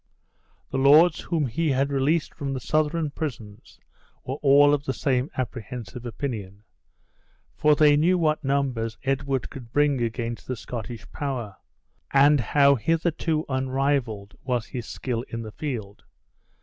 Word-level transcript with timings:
The 0.71 0.79
lords 0.79 1.19
whom 1.19 1.45
he 1.45 1.69
had 1.69 1.91
released 1.91 2.33
from 2.33 2.53
the 2.55 2.59
Southron 2.59 3.11
prisons 3.11 3.79
were 4.23 4.37
all 4.37 4.73
of 4.73 4.83
the 4.85 4.95
same 4.95 5.29
apprehensive 5.37 6.07
opinion; 6.07 6.63
for 7.55 7.75
they 7.75 7.95
knew 7.95 8.17
what 8.17 8.43
numbers 8.43 8.97
Edward 9.03 9.51
could 9.51 9.71
bring 9.71 10.01
against 10.01 10.47
the 10.47 10.55
Scottish 10.55 11.05
power, 11.11 11.57
and 12.09 12.39
how 12.39 12.73
hitherto 12.73 13.45
unrivaled 13.47 14.33
was 14.43 14.65
his 14.65 14.87
skill 14.87 15.21
in 15.29 15.43
the 15.43 15.51
field. 15.51 16.03